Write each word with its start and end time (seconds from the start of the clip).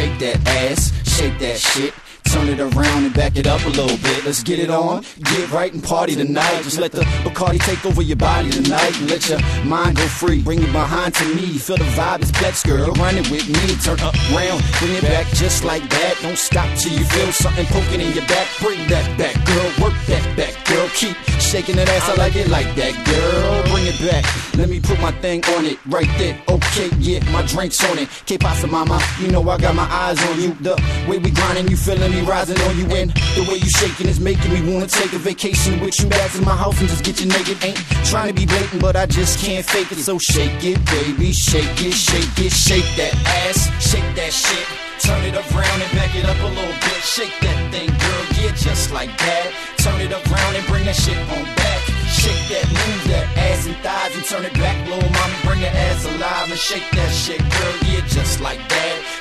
shake 0.00 0.18
that 0.18 0.48
ass, 0.48 0.92
shake 1.16 1.38
that 1.40 1.58
shit. 1.58 1.92
Turn 2.32 2.48
it 2.48 2.60
around 2.60 3.04
and 3.04 3.12
back 3.12 3.36
it 3.36 3.48
up 3.48 3.64
a 3.66 3.68
little 3.70 3.96
bit. 3.98 4.24
Let's 4.24 4.44
get 4.44 4.60
it 4.60 4.70
on, 4.70 5.02
get 5.24 5.50
right 5.50 5.72
and 5.72 5.82
party 5.82 6.14
tonight. 6.14 6.62
Just 6.62 6.78
let 6.78 6.92
the 6.92 7.02
Bacardi 7.24 7.58
take 7.58 7.84
over 7.84 8.02
your 8.02 8.16
body 8.16 8.50
tonight 8.50 8.96
and 9.00 9.10
let 9.10 9.28
your 9.28 9.40
mind 9.64 9.96
go 9.96 10.06
free. 10.06 10.40
Bring 10.40 10.62
it 10.62 10.72
behind 10.72 11.14
to 11.14 11.34
me. 11.34 11.58
Feel 11.58 11.76
the 11.76 11.84
vibe 11.98 12.22
is 12.22 12.30
flex, 12.30 12.62
girl. 12.62 12.92
Run 12.92 13.16
it 13.18 13.28
with 13.30 13.48
me. 13.48 13.74
Turn 13.82 13.98
up 14.00 14.14
round, 14.30 14.62
bring 14.78 14.94
it 14.94 15.02
back 15.02 15.26
just 15.34 15.64
like 15.64 15.82
that. 15.90 16.18
Don't 16.22 16.38
stop 16.38 16.68
till 16.78 16.92
you 16.92 17.04
feel 17.04 17.32
something 17.32 17.66
poking 17.66 18.00
in 18.00 18.12
your 18.12 18.26
back. 18.26 18.46
Bring 18.60 18.86
that 18.88 19.18
back, 19.18 19.34
girl. 19.44 19.88
Work 19.88 19.98
that 20.06 20.36
back, 20.36 20.54
girl. 20.66 20.88
Keep 20.94 21.16
shaking 21.40 21.76
that 21.76 21.88
ass. 21.88 22.08
I 22.08 22.14
like 22.14 22.36
it 22.36 22.48
like 22.48 22.72
that, 22.76 22.94
girl. 23.10 23.74
Bring 23.74 23.86
it 23.86 23.98
back. 23.98 24.24
Let 24.56 24.68
me 24.68 24.78
put 24.78 25.00
my 25.00 25.10
thing 25.20 25.44
on 25.56 25.64
it 25.64 25.78
right 25.86 26.10
there. 26.18 26.40
Okay, 26.48 26.90
yeah, 26.98 27.18
my 27.32 27.42
drink's 27.42 27.82
on 27.90 27.98
it. 27.98 28.08
Pasa, 28.40 28.66
mama? 28.68 29.02
You 29.18 29.28
know 29.28 29.42
I 29.50 29.58
got 29.58 29.74
my 29.74 29.88
eyes 29.90 30.22
on 30.28 30.40
you. 30.40 30.54
The 30.60 30.74
way 31.08 31.18
we 31.18 31.30
grinding, 31.30 31.68
you 31.68 31.76
feeling 31.76 32.12
me 32.12 32.19
rising 32.22 32.60
on 32.62 32.76
you, 32.78 32.86
and 32.96 33.10
the 33.36 33.44
way 33.48 33.56
you 33.56 33.70
shaking 33.70 34.08
is 34.08 34.20
making 34.20 34.52
me 34.52 34.60
wanna 34.72 34.86
take 34.86 35.12
a 35.12 35.18
vacation 35.18 35.80
with 35.80 35.98
you 36.00 36.08
back 36.08 36.30
to 36.32 36.42
my 36.42 36.56
house 36.56 36.78
and 36.80 36.88
just 36.88 37.04
get 37.04 37.20
you 37.20 37.26
naked. 37.26 37.62
Ain't 37.64 37.78
trying 38.04 38.28
to 38.28 38.34
be 38.34 38.46
blatant, 38.46 38.80
but 38.80 38.96
I 38.96 39.06
just 39.06 39.38
can't 39.38 39.64
fake 39.64 39.92
it. 39.92 39.98
So 39.98 40.18
shake 40.18 40.64
it, 40.64 40.78
baby, 40.86 41.32
shake 41.32 41.80
it, 41.82 41.94
shake 41.94 42.38
it, 42.38 42.52
shake 42.52 42.88
that 42.96 43.14
ass, 43.46 43.68
shake 43.80 44.14
that 44.16 44.32
shit. 44.32 44.66
Turn 45.00 45.24
it 45.24 45.34
around 45.34 45.80
and 45.80 45.92
back 45.96 46.14
it 46.14 46.26
up 46.26 46.36
a 46.40 46.50
little 46.52 46.76
bit. 46.76 47.00
Shake 47.02 47.32
that 47.40 47.72
thing, 47.72 47.88
girl, 47.88 48.24
yeah, 48.36 48.52
just 48.52 48.92
like 48.92 49.16
that. 49.16 49.48
Turn 49.78 50.00
it 50.00 50.12
around 50.12 50.56
and 50.56 50.66
bring 50.66 50.84
that 50.84 50.94
shit 50.94 51.16
on 51.16 51.44
back. 51.56 51.80
Shake 52.12 52.44
that, 52.52 52.68
move 52.68 53.04
that 53.08 53.24
ass 53.38 53.66
and 53.66 53.76
thighs 53.76 54.14
and 54.14 54.24
turn 54.24 54.44
it 54.44 54.52
back, 54.54 54.76
little 54.88 55.08
mommy. 55.10 55.34
Bring 55.42 55.60
your 55.60 55.70
ass 55.72 56.04
alive 56.04 56.50
and 56.50 56.58
shake 56.58 56.84
that 56.92 57.12
shit, 57.14 57.38
girl, 57.40 57.74
yeah, 57.88 58.04
just 58.08 58.40
like 58.40 58.60
that. 58.68 59.19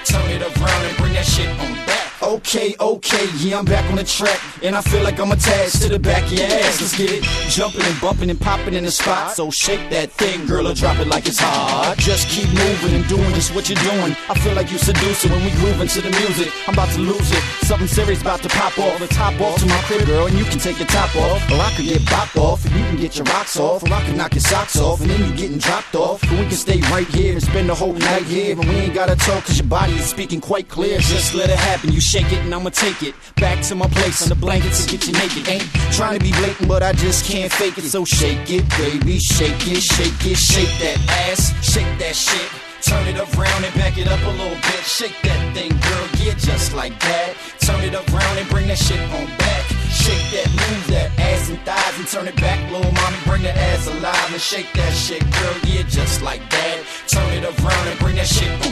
Okay, 2.50 2.74
okay, 2.80 3.30
yeah, 3.38 3.60
I'm 3.60 3.66
back 3.66 3.86
on 3.92 3.98
the 3.98 4.04
track. 4.04 4.42
And 4.64 4.76
I 4.76 4.82
feel 4.82 5.04
like 5.04 5.20
I'm 5.20 5.32
attached 5.32 5.84
to 5.84 5.88
the 5.88 6.00
back 6.00 6.24
of 6.24 6.34
your 6.34 6.48
ass. 6.48 6.82
Let's 6.82 6.98
get 6.98 7.12
it 7.12 7.24
jumping 7.48 7.84
and 7.84 8.02
bumping 8.02 8.32
and 8.32 8.42
popping 8.42 8.74
in 8.74 8.86
the 8.86 8.90
spot. 8.90 9.36
So 9.36 9.52
shake 9.52 9.92
that 9.92 10.10
thing, 10.10 10.48
girl, 10.48 10.68
or 10.68 10.74
drop 10.74 10.98
it 10.98 11.06
like 11.06 11.28
it's 11.28 11.38
hot. 11.38 11.94
Just 12.00 12.28
keep 12.28 12.50
moving 12.50 12.96
and 12.96 13.08
doing 13.08 13.32
just 13.36 13.54
what 13.54 13.70
you're 13.70 13.78
doing. 13.86 14.18
I 14.28 14.34
feel 14.42 14.56
like 14.56 14.72
you 14.72 14.80
seducing 14.80 15.30
when 15.30 15.46
we 15.46 15.52
grooving 15.62 15.90
to 15.90 16.02
the 16.02 16.10
music. 16.10 16.52
I'm 16.66 16.74
about 16.74 16.90
to 16.98 17.02
lose 17.02 17.30
it. 17.32 17.44
Something 17.70 17.88
serious 17.88 18.20
about 18.20 18.42
to 18.42 18.50
pop 18.50 18.80
off. 18.80 18.98
The 18.98 19.08
top 19.14 19.40
off 19.42 19.60
to 19.60 19.68
my 19.68 19.82
crib, 19.86 20.08
girl, 20.08 20.26
and 20.26 20.36
you 20.36 20.46
can 20.46 20.58
take 20.58 20.80
your 20.80 20.88
top 20.88 21.16
off. 21.18 21.52
Or 21.52 21.62
I 21.62 21.72
could 21.78 21.86
get 21.86 22.02
bopped 22.10 22.36
off, 22.36 22.66
and 22.66 22.74
you 22.74 22.84
can 22.90 22.98
get 22.98 23.16
your 23.16 23.26
rocks 23.26 23.60
off. 23.60 23.84
Or 23.84 23.94
I 23.94 24.02
can 24.06 24.18
knock 24.18 24.34
your 24.34 24.42
socks 24.42 24.76
off, 24.82 25.02
and 25.02 25.10
then 25.12 25.20
you're 25.22 25.38
getting 25.38 25.60
dropped 25.60 25.94
off. 25.94 26.24
And 26.24 26.40
we 26.40 26.48
can 26.48 26.58
stay 26.58 26.82
right 26.90 27.08
here 27.10 27.34
and 27.34 27.44
spend 27.44 27.70
the 27.70 27.76
whole 27.76 27.94
night 27.94 28.24
here. 28.24 28.58
And 28.58 28.68
we 28.68 28.74
ain't 28.90 28.96
gotta 28.96 29.16
talk, 29.16 29.46
cause 29.46 29.60
your 29.60 29.68
body 29.68 29.94
is 29.94 30.10
speaking 30.10 30.42
quite 30.42 30.68
clear. 30.68 30.98
Just 30.98 31.36
let 31.36 31.52
it 31.52 31.60
happen, 31.60 31.94
you 31.94 32.02
shake 32.02 32.32
it 32.34 32.39
and 32.42 32.54
I'ma 32.54 32.70
take 32.70 33.04
it 33.04 33.16
back 33.36 33.64
to 33.66 33.76
my 33.76 33.88
place 33.88 34.22
on 34.24 34.30
the 34.30 34.36
blankets 34.36 34.82
and 34.82 34.92
get 34.92 35.08
you 35.08 35.14
naked. 35.14 35.48
Ain't 35.48 35.64
trying 35.94 36.18
to 36.18 36.24
be 36.24 36.32
blatant, 36.32 36.68
but 36.68 36.84
I 36.84 36.94
just 36.94 37.26
can't 37.26 37.52
fake 37.52 37.78
it. 37.78 37.84
So 37.84 38.06
shake 38.06 38.50
it, 38.50 38.68
baby, 38.78 39.20
shake 39.20 39.68
it, 39.68 39.82
shake 39.82 40.26
it, 40.26 40.38
shake 40.38 40.74
that 40.80 40.98
ass, 41.30 41.54
shake 41.64 41.98
that 42.00 42.16
shit. 42.16 42.50
Turn 42.82 43.06
it 43.08 43.18
around 43.20 43.64
and 43.66 43.74
back 43.76 43.98
it 43.98 44.08
up 44.08 44.22
a 44.24 44.32
little 44.32 44.56
bit. 44.56 44.84
Shake 44.84 45.16
that 45.24 45.54
thing, 45.54 45.70
girl, 45.70 46.08
yeah, 46.24 46.34
just 46.36 46.74
like 46.74 46.98
that. 47.02 47.36
Turn 47.60 47.84
it 47.84 47.94
around 47.94 48.38
and 48.38 48.48
bring 48.50 48.68
that 48.68 48.78
shit 48.78 49.00
on 49.00 49.28
back. 49.38 49.66
Shake 49.92 50.32
that, 50.32 50.48
move 50.48 50.88
that 50.96 51.12
ass 51.20 51.50
and 51.50 51.60
thighs 51.68 51.98
and 52.00 52.08
turn 52.08 52.28
it 52.28 52.36
back, 52.38 52.60
little 52.72 52.92
mommy. 52.92 53.18
Bring 53.26 53.44
that 53.44 53.58
ass 53.58 53.88
alive 53.88 54.32
and 54.32 54.42
shake 54.42 54.72
that 54.74 54.94
shit, 54.94 55.22
girl, 55.22 55.56
yeah, 55.68 55.84
just 55.84 56.22
like 56.22 56.42
that. 56.50 56.86
Turn 57.08 57.30
it 57.34 57.44
around 57.44 57.88
and 57.88 58.00
bring 58.00 58.16
that 58.16 58.28
shit 58.28 58.50
on 58.66 58.72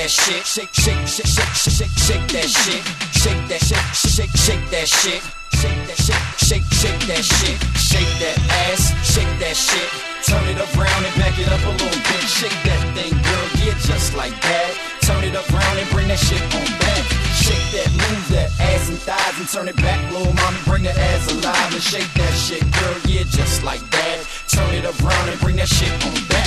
that 0.00 0.10
shit. 0.10 0.46
Shake, 0.46 0.72
shake, 0.72 1.04
shake, 1.04 1.26
shake, 1.26 1.52
shake, 1.60 1.92
shake 1.92 2.26
that 2.32 2.48
shit. 2.48 2.82
Shake 3.12 3.42
that, 3.52 3.60
shake, 3.60 3.88
shake, 3.92 4.32
shake 4.32 4.64
that 4.72 4.88
shit. 4.88 5.20
Shake 5.60 5.82
that, 5.84 5.98
shake, 6.00 6.26
shake, 6.40 6.66
shake 6.72 7.02
that 7.04 7.20
shit. 7.20 7.56
Shake 7.76 8.12
that 8.24 8.36
ass, 8.64 8.96
shake 9.04 9.34
that 9.44 9.52
shit. 9.52 9.88
Turn 10.24 10.40
it 10.48 10.56
around 10.56 11.04
and 11.04 11.14
back 11.20 11.36
it 11.36 11.48
up 11.52 11.60
a 11.68 11.72
little 11.76 12.00
bit. 12.08 12.22
Shake 12.24 12.56
that 12.64 12.80
thing, 12.96 13.12
girl, 13.12 13.46
yeah, 13.60 13.76
just 13.84 14.16
like 14.16 14.32
that. 14.40 14.72
Turn 15.04 15.20
it 15.20 15.36
around 15.36 15.76
and 15.76 15.88
bring 15.92 16.08
that 16.08 16.18
shit 16.18 16.40
on 16.40 16.64
back. 16.80 17.04
Shake 17.36 17.66
that, 17.76 17.92
move 17.92 18.24
that 18.32 18.48
ass 18.56 18.88
and 18.88 18.98
thighs 19.04 19.36
and 19.36 19.48
turn 19.52 19.68
it 19.68 19.76
back, 19.76 20.00
little 20.12 20.32
mommy. 20.32 20.60
Bring 20.64 20.84
the 20.84 20.96
ass 20.96 21.28
alive 21.28 21.74
and 21.76 21.82
shake 21.82 22.08
that 22.16 22.34
shit, 22.40 22.64
girl, 22.72 22.96
yeah, 23.04 23.24
just 23.28 23.62
like 23.64 23.84
that. 23.90 24.24
Turn 24.48 24.72
it 24.72 24.84
around 24.88 25.28
and 25.28 25.38
bring 25.40 25.56
that 25.56 25.68
shit 25.68 25.92
on 25.92 26.16
back. 26.32 26.39